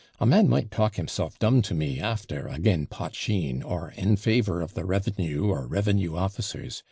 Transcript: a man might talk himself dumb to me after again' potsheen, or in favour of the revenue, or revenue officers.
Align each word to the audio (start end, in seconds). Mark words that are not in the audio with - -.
a 0.19 0.25
man 0.25 0.49
might 0.49 0.71
talk 0.71 0.95
himself 0.95 1.37
dumb 1.37 1.61
to 1.61 1.75
me 1.75 1.99
after 1.99 2.47
again' 2.47 2.87
potsheen, 2.87 3.61
or 3.61 3.91
in 3.95 4.17
favour 4.17 4.59
of 4.59 4.73
the 4.73 4.83
revenue, 4.83 5.45
or 5.49 5.67
revenue 5.67 6.15
officers. 6.15 6.79